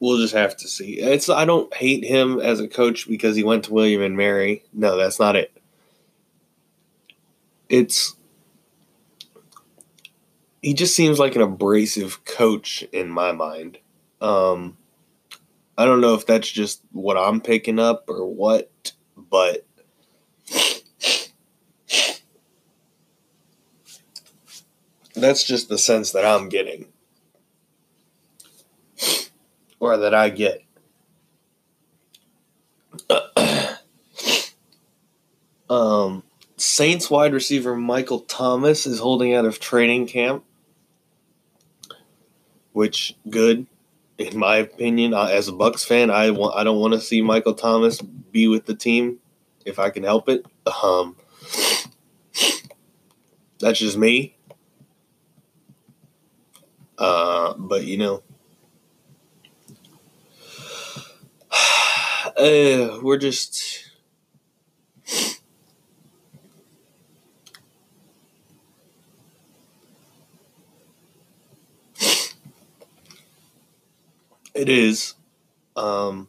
we'll 0.00 0.18
just 0.18 0.34
have 0.34 0.56
to 0.56 0.66
see. 0.66 0.98
It's. 0.98 1.28
I 1.28 1.44
don't 1.44 1.72
hate 1.72 2.04
him 2.04 2.40
as 2.40 2.58
a 2.58 2.66
coach 2.66 3.06
because 3.06 3.36
he 3.36 3.44
went 3.44 3.66
to 3.66 3.72
William 3.72 4.02
and 4.02 4.16
Mary. 4.16 4.64
No, 4.72 4.96
that's 4.96 5.20
not 5.20 5.36
it. 5.36 5.53
It's. 7.68 8.16
He 10.62 10.72
just 10.72 10.96
seems 10.96 11.18
like 11.18 11.36
an 11.36 11.42
abrasive 11.42 12.24
coach 12.24 12.82
in 12.90 13.10
my 13.10 13.32
mind. 13.32 13.78
Um, 14.20 14.78
I 15.76 15.84
don't 15.84 16.00
know 16.00 16.14
if 16.14 16.24
that's 16.24 16.50
just 16.50 16.80
what 16.92 17.18
I'm 17.18 17.40
picking 17.40 17.78
up 17.78 18.08
or 18.08 18.26
what, 18.26 18.92
but 19.16 19.66
that's 25.14 25.44
just 25.44 25.68
the 25.68 25.78
sense 25.78 26.12
that 26.12 26.24
I'm 26.24 26.48
getting 26.48 26.86
or 29.80 29.96
that 29.96 30.14
I 30.14 30.30
get. 30.30 30.62
um, 35.70 36.03
Saints 36.74 37.08
wide 37.08 37.32
receiver 37.32 37.76
Michael 37.76 38.18
Thomas 38.18 38.84
is 38.84 38.98
holding 38.98 39.32
out 39.32 39.44
of 39.44 39.60
training 39.60 40.08
camp, 40.08 40.42
which 42.72 43.14
good 43.30 43.68
in 44.18 44.36
my 44.36 44.56
opinion. 44.56 45.14
As 45.14 45.46
a 45.46 45.52
Bucs 45.52 45.86
fan, 45.86 46.10
I 46.10 46.32
want 46.32 46.56
I 46.56 46.64
don't 46.64 46.80
want 46.80 46.94
to 46.94 47.00
see 47.00 47.22
Michael 47.22 47.54
Thomas 47.54 48.00
be 48.00 48.48
with 48.48 48.66
the 48.66 48.74
team 48.74 49.20
if 49.64 49.78
I 49.78 49.90
can 49.90 50.02
help 50.02 50.28
it. 50.28 50.46
Um, 50.82 51.14
that's 53.60 53.78
just 53.78 53.96
me. 53.96 54.36
Uh, 56.98 57.54
but 57.56 57.84
you 57.84 57.98
know, 57.98 58.24
uh, 62.36 62.98
we're 63.00 63.18
just. 63.18 63.83
It 74.54 74.68
is. 74.68 75.14
Um, 75.76 76.28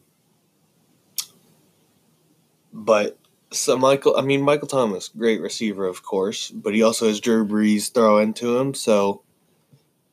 but 2.72 3.18
so 3.52 3.76
Michael, 3.76 4.16
I 4.16 4.22
mean 4.22 4.42
Michael 4.42 4.68
Thomas, 4.68 5.08
great 5.08 5.40
receiver, 5.40 5.86
of 5.86 6.02
course, 6.02 6.50
but 6.50 6.74
he 6.74 6.82
also 6.82 7.06
has 7.08 7.20
Drew 7.20 7.46
Brees 7.46 7.92
throw 7.92 8.18
into 8.18 8.58
him, 8.58 8.74
so 8.74 9.22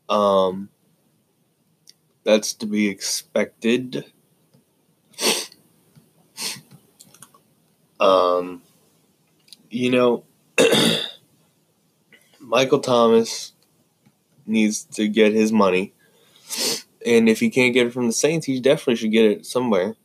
um, 0.10 0.70
that's 2.24 2.54
to 2.56 2.66
be 2.66 2.88
expected. 2.88 4.06
Um, 8.00 8.62
you 9.70 9.90
know, 9.92 10.24
Michael 12.40 12.80
Thomas 12.80 13.54
needs 14.46 14.84
to 14.84 15.08
get 15.08 15.34
his 15.34 15.52
money. 15.52 15.94
And 17.06 17.28
if 17.28 17.40
he 17.40 17.50
can't 17.50 17.74
get 17.74 17.88
it 17.88 17.94
from 17.94 18.08
the 18.08 18.14
Saints, 18.14 18.46
he 18.46 18.60
definitely 18.60 18.96
should 18.96 19.12
get 19.12 19.26
it 19.26 19.46
somewhere. 19.46 19.96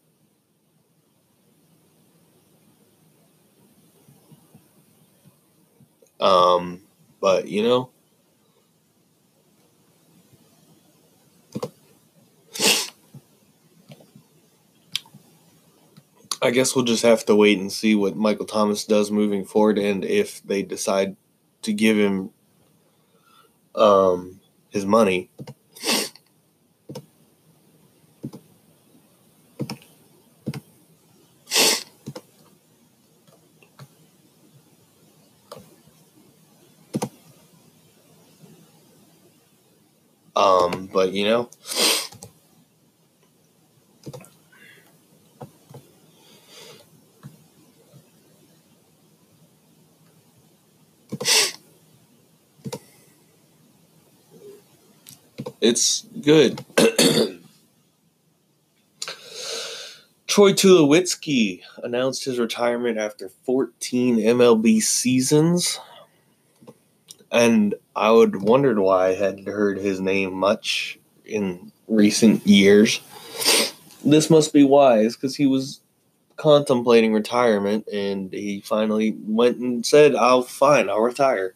Um, 6.20 6.82
but 7.20 7.48
you 7.48 7.62
know, 7.62 7.90
I 16.40 16.50
guess 16.50 16.74
we'll 16.74 16.84
just 16.84 17.02
have 17.02 17.24
to 17.26 17.34
wait 17.34 17.58
and 17.58 17.72
see 17.72 17.94
what 17.94 18.16
Michael 18.16 18.46
Thomas 18.46 18.84
does 18.84 19.10
moving 19.10 19.44
forward, 19.44 19.78
and 19.78 20.04
if 20.04 20.42
they 20.42 20.62
decide 20.62 21.16
to 21.62 21.72
give 21.72 21.96
him 21.96 22.30
um, 23.74 24.40
his 24.70 24.84
money. 24.84 25.30
Um, 40.38 40.88
but 40.92 41.12
you 41.12 41.24
know, 41.24 41.50
it's 55.60 56.06
good. 56.22 56.64
Troy 60.28 60.52
Tulowitzki 60.52 61.62
announced 61.82 62.24
his 62.24 62.38
retirement 62.38 62.96
after 62.96 63.28
14 63.44 64.18
MLB 64.18 64.80
seasons. 64.80 65.80
And 67.30 67.74
I 67.94 68.10
would 68.10 68.42
wondered 68.42 68.78
why 68.78 69.08
I 69.08 69.14
hadn't 69.14 69.48
heard 69.48 69.78
his 69.78 70.00
name 70.00 70.32
much 70.34 70.98
in 71.24 71.72
recent 71.86 72.46
years. 72.46 73.00
this 74.04 74.30
must 74.30 74.52
be 74.52 74.62
wise 74.62 75.14
because 75.14 75.36
he 75.36 75.46
was 75.46 75.80
contemplating 76.36 77.12
retirement 77.12 77.86
and 77.92 78.32
he 78.32 78.60
finally 78.60 79.16
went 79.26 79.58
and 79.58 79.84
said, 79.84 80.14
I'll 80.14 80.42
fine, 80.42 80.88
I'll 80.88 81.00
retire. 81.02 81.54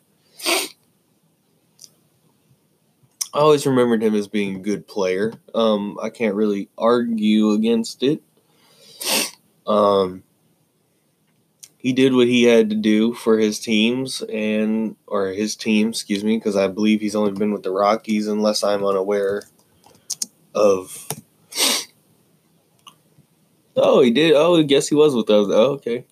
I 3.35 3.38
always 3.38 3.66
remembered 3.66 4.02
him 4.02 4.14
as 4.14 4.28
being 4.28 4.56
a 4.56 4.61
good 4.61 4.87
player. 4.87 5.32
Um, 5.54 5.98
I 6.02 6.11
can't 6.11 6.35
really 6.35 6.68
argue 6.76 7.52
against 7.52 8.02
it. 8.02 8.22
Um, 9.66 10.22
he 11.83 11.92
did 11.92 12.14
what 12.14 12.29
he 12.29 12.45
had 12.45 12.71
to 12.71 12.77
do 12.77 13.12
for 13.12 13.38
his 13.38 13.59
teams 13.59 14.23
and 14.33 14.95
or 15.09 15.29
his 15.29 15.57
team, 15.57 15.88
excuse 15.88 16.23
me, 16.23 16.37
because 16.37 16.55
I 16.57 16.68
believe 16.68 17.01
he's 17.01 17.16
only 17.16 17.33
been 17.33 17.53
with 17.53 17.64
the 17.64 17.73
Rockies 17.73 18.29
unless 18.29 18.62
I'm 18.62 18.85
unaware 18.85 19.42
of. 20.55 21.09
Oh, 23.75 24.01
he 24.01 24.12
did. 24.12 24.35
Oh, 24.37 24.59
I 24.59 24.62
guess 24.62 24.87
he 24.87 24.95
was 24.95 25.12
with 25.14 25.27
those. 25.27 25.49
Oh, 25.51 25.73
okay. 25.73 26.07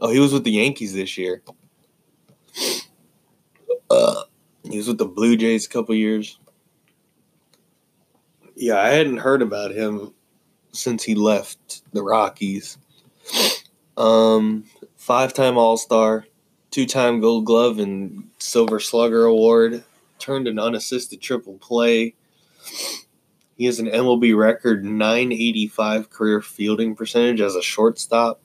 Oh, 0.00 0.12
he 0.12 0.20
was 0.20 0.32
with 0.32 0.44
the 0.44 0.52
Yankees 0.52 0.94
this 0.94 1.18
year. 1.18 1.42
Uh, 3.90 4.22
he 4.62 4.76
was 4.76 4.86
with 4.86 4.98
the 4.98 5.06
Blue 5.06 5.36
Jays 5.36 5.66
a 5.66 5.68
couple 5.68 5.94
years. 5.94 6.38
Yeah, 8.54 8.80
I 8.80 8.90
hadn't 8.90 9.18
heard 9.18 9.42
about 9.42 9.72
him 9.72 10.14
since 10.72 11.02
he 11.02 11.16
left 11.16 11.82
the 11.92 12.02
Rockies. 12.02 12.78
Um, 13.96 14.64
five-time 14.96 15.56
All-Star, 15.56 16.26
two-time 16.70 17.20
Gold 17.20 17.44
Glove 17.46 17.78
and 17.78 18.30
Silver 18.38 18.80
Slugger 18.80 19.24
Award. 19.24 19.84
Turned 20.18 20.48
an 20.48 20.58
unassisted 20.58 21.20
triple 21.20 21.58
play. 21.58 22.14
He 23.56 23.64
has 23.64 23.78
an 23.78 23.86
MLB 23.86 24.36
record 24.36 24.84
985 24.84 26.10
career 26.10 26.42
fielding 26.42 26.94
percentage 26.94 27.40
as 27.40 27.54
a 27.54 27.62
shortstop. 27.62 28.40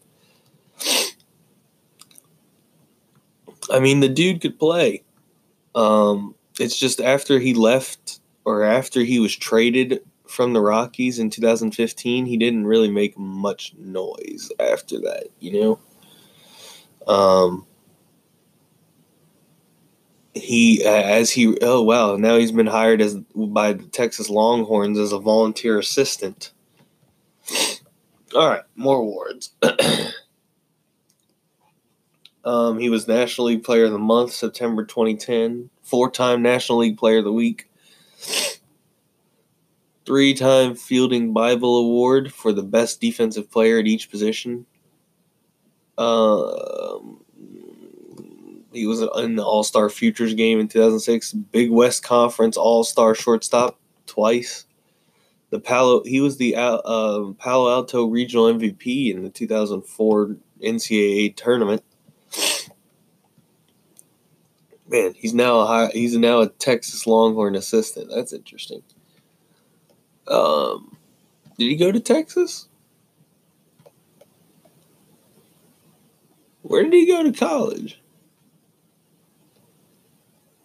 I 3.70 3.80
mean, 3.80 4.00
the 4.00 4.10
dude 4.10 4.42
could 4.42 4.58
play. 4.58 5.04
Um, 5.76 6.36
it's 6.60 6.78
just 6.78 7.00
after 7.00 7.40
he 7.40 7.54
left 7.54 8.20
or 8.46 8.64
after 8.64 9.02
he 9.02 9.20
was 9.20 9.36
traded 9.36 10.02
from 10.32 10.54
the 10.54 10.62
Rockies 10.62 11.20
in 11.20 11.30
2015, 11.30 12.26
he 12.26 12.38
didn't 12.38 12.66
really 12.66 12.90
make 12.90 13.18
much 13.18 13.74
noise 13.78 14.52
after 14.60 15.00
that, 15.00 15.28
you 15.40 15.80
know? 17.08 17.14
Um, 17.14 17.66
he 20.34 20.86
as 20.86 21.32
he 21.32 21.58
oh 21.62 21.82
wow 21.82 22.16
now 22.16 22.38
he's 22.38 22.54
been 22.54 22.68
hired 22.68 23.02
as 23.02 23.16
by 23.36 23.74
the 23.74 23.84
Texas 23.84 24.30
Longhorns 24.30 24.98
as 24.98 25.12
a 25.12 25.20
volunteer 25.20 25.78
assistant. 25.78 26.54
All 28.34 28.48
right, 28.48 28.64
more 28.76 28.98
awards. 28.98 29.52
Um, 32.44 32.80
he 32.80 32.90
was 32.90 33.08
National 33.08 33.48
League 33.48 33.64
Player 33.64 33.86
of 33.86 33.92
the 33.92 34.00
Month, 34.00 34.34
September 34.34 34.84
2010. 34.84 35.70
Four 35.84 36.10
time 36.10 36.42
National 36.42 36.80
League 36.80 36.98
Player 36.98 37.20
of 37.20 37.24
the 37.24 37.32
Week. 37.32 37.70
Three 40.12 40.34
time 40.34 40.76
Fielding 40.76 41.32
Bible 41.32 41.78
Award 41.78 42.34
for 42.34 42.52
the 42.52 42.64
best 42.64 43.00
defensive 43.00 43.50
player 43.50 43.80
at 43.80 43.88
each 43.88 44.12
position. 44.12 44.66
Um, 45.98 47.24
he 48.74 48.86
was 48.86 49.00
in 49.24 49.38
the 49.38 49.46
All 49.46 49.64
Star 49.64 49.88
Futures 49.88 50.34
game 50.34 50.60
in 50.60 50.68
2006. 50.68 51.32
Big 51.32 51.72
West 51.72 52.04
Conference 52.04 52.58
All 52.58 52.84
Star 52.84 53.16
shortstop 53.16 53.80
twice. 54.06 54.66
The 55.50 55.62
Palo 55.62 56.04
he 56.04 56.20
was 56.20 56.36
the 56.36 56.58
uh, 56.58 57.32
Palo 57.38 57.72
Alto 57.72 58.06
Regional 58.06 58.54
MVP 58.54 59.16
in 59.16 59.24
the 59.24 59.30
2004 59.30 60.36
NCAA 60.62 61.38
tournament 61.38 61.84
man, 64.92 65.14
he's 65.16 65.34
now 65.34 65.62
a 65.62 65.66
high, 65.66 65.88
he's 65.94 66.18
now 66.18 66.42
a 66.42 66.50
Texas 66.50 67.08
Longhorn 67.08 67.56
assistant. 67.56 68.12
That's 68.14 68.34
interesting. 68.34 68.84
Um, 70.28 70.98
did 71.58 71.66
he 71.66 71.76
go 71.76 71.92
to 71.92 72.00
Texas? 72.00 72.68
Where 76.62 76.84
did 76.84 76.94
he 76.94 77.08
go 77.08 77.24
to 77.24 77.32
college? 77.32 78.02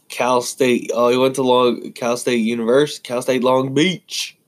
Cal 0.09 0.41
State. 0.41 0.91
Oh, 0.95 1.09
he 1.11 1.17
went 1.17 1.35
to 1.35 1.43
Long 1.43 1.93
Cal 1.93 2.17
State 2.17 2.37
University, 2.37 3.03
Cal 3.03 3.23
State 3.23 3.43
Long 3.45 3.75
Beach. 3.75 4.39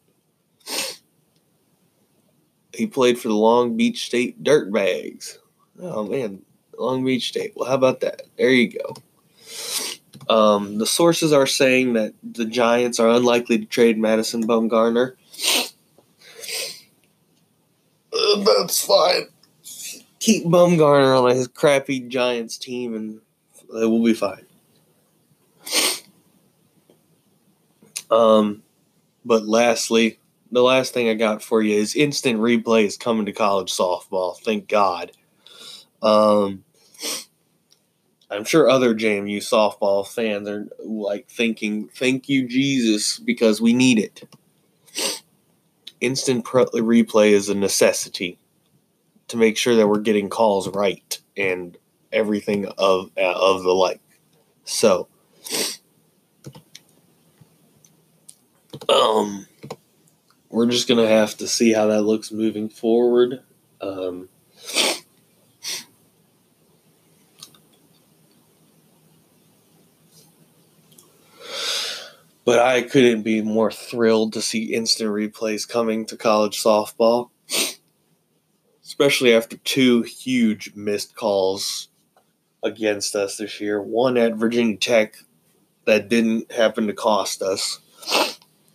He 2.75 2.87
played 2.87 3.19
for 3.19 3.29
the 3.29 3.35
Long 3.35 3.77
Beach 3.77 4.07
State 4.07 4.43
Dirtbags. 4.43 5.39
Oh 5.81 6.05
man, 6.07 6.43
Long 6.79 7.05
Beach 7.05 7.29
State. 7.29 7.53
Well, 7.57 7.69
how 7.69 7.75
about 7.75 8.01
that? 8.01 8.23
There 8.37 8.51
you 8.51 8.79
go. 8.79 8.95
Um, 10.29 10.79
the 10.79 10.87
sources 10.87 11.33
are 11.33 11.47
saying 11.47 11.95
that 11.95 12.15
the 12.23 12.45
Giants 12.45 13.01
are 13.01 13.09
unlikely 13.09 13.59
to 13.59 13.65
trade 13.65 13.99
Madison 13.99 14.47
Bumgarner. 14.47 15.15
Uh, 18.13 18.45
that's 18.45 18.85
fine. 18.85 19.29
Keep 20.21 20.47
Bumgarner 20.47 21.23
on 21.23 21.31
his 21.37 21.49
crappy 21.49 22.01
Giants 22.01 22.59
team, 22.59 22.95
and 22.95 23.21
it 23.81 23.87
will 23.87 24.05
be 24.05 24.15
fine. 24.15 24.45
Um, 28.11 28.63
but 29.25 29.47
lastly, 29.47 30.19
the 30.51 30.63
last 30.63 30.95
thing 30.95 31.09
I 31.09 31.15
got 31.15 31.43
for 31.43 31.63
you 31.63 31.77
is 31.77 31.95
instant 31.95 32.41
replay 32.41 32.85
is 32.85 32.97
coming 32.97 33.27
to 33.27 33.33
college 33.33 33.73
softball. 33.73 34.37
Thank 34.39 34.69
God. 34.69 35.13
Um, 36.03 36.65
I'm 38.31 38.45
sure 38.45 38.69
other 38.69 38.95
JMU 38.95 39.39
softball 39.39 40.07
fans 40.07 40.49
are 40.49 40.69
like 40.81 41.29
thinking, 41.29 41.89
"Thank 41.89 42.29
you, 42.29 42.47
Jesus," 42.47 43.19
because 43.19 43.61
we 43.61 43.73
need 43.73 43.99
it. 43.99 44.29
Instant 46.01 46.45
replay 46.45 47.31
is 47.31 47.49
a 47.49 47.55
necessity 47.55 48.39
to 49.29 49.37
make 49.37 49.57
sure 49.57 49.77
that 49.77 49.89
we're 49.89 50.01
getting 50.01 50.29
calls 50.29 50.69
right 50.69 51.21
and 51.37 51.77
everything 52.13 52.67
of 52.79 53.11
uh, 53.17 53.33
of 53.35 53.63
the 53.63 53.73
like. 53.73 54.01
So, 54.65 55.09
um, 58.89 59.47
we're 60.51 60.67
just 60.67 60.89
gonna 60.89 61.09
have 61.09 61.37
to 61.39 61.49
see 61.49 61.73
how 61.73 61.87
that 61.87 62.03
looks 62.03 62.31
moving 62.31 62.69
forward. 62.69 63.43
Um, 63.81 64.29
But 72.49 72.61
I 72.61 72.81
couldn't 72.81 73.25
be 73.25 73.43
more 73.43 73.71
thrilled 73.71 74.33
to 74.33 74.41
see 74.41 74.73
instant 74.73 75.11
replays 75.11 75.69
coming 75.69 76.07
to 76.07 76.17
college 76.17 76.59
softball, 76.59 77.29
especially 78.83 79.35
after 79.35 79.59
two 79.59 80.01
huge 80.01 80.73
missed 80.75 81.15
calls 81.15 81.89
against 82.65 83.15
us 83.15 83.37
this 83.37 83.61
year. 83.61 83.83
One 83.83 84.17
at 84.17 84.37
Virginia 84.37 84.79
Tech 84.79 85.17
that 85.85 86.09
didn't 86.09 86.51
happen 86.51 86.87
to 86.87 86.95
cost 86.95 87.43
us, 87.43 87.81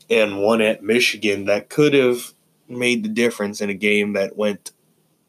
and 0.08 0.44
one 0.44 0.62
at 0.62 0.84
Michigan 0.84 1.46
that 1.46 1.72
could 1.72 1.96
have 1.96 2.36
made 2.70 3.04
the 3.04 3.10
difference 3.10 3.60
in 3.60 3.72
a 3.72 3.74
game 3.74 4.14
that 4.14 4.38
went. 4.38 4.72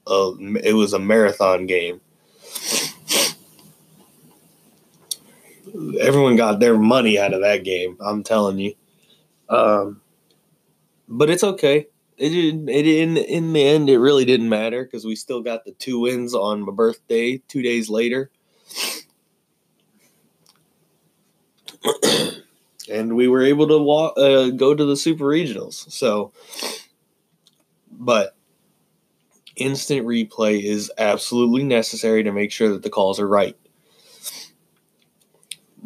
Uh, 0.07 0.33
it 0.63 0.75
was 0.75 0.93
a 0.93 0.99
marathon 0.99 1.65
game. 1.65 2.03
Everyone 6.01 6.37
got 6.37 6.61
their 6.61 6.79
money 6.79 7.19
out 7.19 7.35
of 7.35 7.41
that 7.43 7.65
game. 7.65 7.97
I'm 8.01 8.23
telling 8.23 8.59
you. 8.59 8.75
Um, 9.49 10.01
but 11.09 11.31
it's 11.31 11.45
okay. 11.45 11.89
It 12.17 12.31
didn't. 12.31 12.69
It 12.69 12.87
in 12.87 13.17
in 13.17 13.53
the 13.53 13.65
end, 13.65 13.91
it 13.91 13.99
really 13.99 14.25
didn't 14.25 14.49
matter 14.49 14.85
because 14.85 15.05
we 15.05 15.17
still 15.17 15.43
got 15.43 15.65
the 15.65 15.73
two 15.73 15.99
wins 16.01 16.35
on 16.35 16.63
my 16.63 16.73
birthday 16.73 17.39
two 17.49 17.61
days 17.61 17.91
later, 17.91 18.31
and 22.91 23.17
we 23.17 23.27
were 23.27 23.43
able 23.43 23.67
to 23.67 23.79
walk 23.79 24.17
uh, 24.17 24.51
go 24.51 24.75
to 24.75 24.85
the 24.85 24.97
super 24.97 25.25
regionals. 25.25 25.91
So, 25.91 26.33
but 27.91 28.37
instant 29.57 30.07
replay 30.07 30.63
is 30.63 30.93
absolutely 30.97 31.65
necessary 31.65 32.23
to 32.23 32.33
make 32.33 32.53
sure 32.53 32.69
that 32.71 32.83
the 32.85 32.91
calls 32.91 33.19
are 33.19 33.29
right 33.29 33.57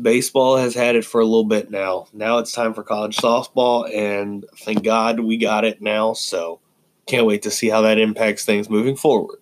baseball 0.01 0.57
has 0.57 0.75
had 0.75 0.97
it 0.97 1.05
for 1.05 1.21
a 1.21 1.25
little 1.25 1.45
bit 1.45 1.71
now. 1.71 2.07
Now 2.13 2.39
it's 2.39 2.53
time 2.53 2.75
for 2.75 2.83
college 2.83 3.17
softball, 3.17 3.93
and 3.95 4.45
thank 4.59 4.83
God 4.83 5.21
we 5.21 5.37
got 5.37 5.65
it 5.65 5.83
now. 5.83 6.13
So 6.13 6.61
can't 7.07 7.27
wait 7.27 7.43
to 7.43 7.51
see 7.51 7.69
how 7.69 7.83
that 7.83 7.99
impacts 7.99 8.45
things 8.45 8.71
moving 8.71 8.97
forward. 8.97 9.41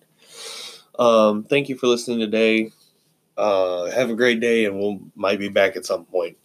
Um, 0.97 1.43
thank 1.43 1.69
you 1.69 1.77
for 1.77 1.87
listening 1.87 2.19
today. 2.19 2.71
Uh, 3.37 3.91
have 3.91 4.09
a 4.09 4.15
great 4.15 4.39
day, 4.39 4.65
and 4.65 4.79
we'll 4.79 4.99
might 5.15 5.39
be 5.39 5.49
back 5.49 5.75
at 5.75 5.85
some 5.85 6.05
point. 6.05 6.37